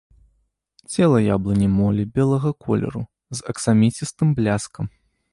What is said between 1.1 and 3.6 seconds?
яблыні молі белага колеру, з